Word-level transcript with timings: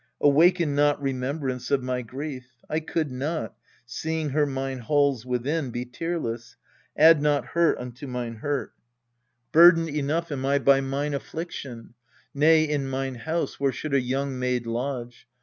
Awaken 0.19 0.73
not 0.73 0.99
remembrance 0.99 1.69
of 1.69 1.83
my 1.83 2.01
grief. 2.01 2.47
I 2.67 2.79
could 2.79 3.11
not, 3.11 3.53
seeing 3.85 4.29
her 4.31 4.47
mine 4.47 4.79
halls 4.79 5.27
within, 5.27 5.69
Be 5.69 5.85
tearless: 5.85 6.55
add 6.97 7.21
not 7.21 7.45
hurt 7.45 7.77
unto 7.77 8.07
mine 8.07 8.37
hurt. 8.37 8.73
9 9.53 9.73
234 9.75 9.93
EURIPIDES 9.93 9.93
Burdened 9.93 9.97
enough 10.03 10.31
am 10.31 10.45
I 10.47 10.57
by 10.57 10.81
mine 10.81 11.13
affliction. 11.13 11.93
Nay, 12.33 12.63
in 12.63 12.89
mine 12.89 13.13
house 13.13 13.59
where 13.59 13.71
should 13.71 13.93
a 13.93 14.01
young 14.01 14.39
maid 14.39 14.65
lodge? 14.65 15.27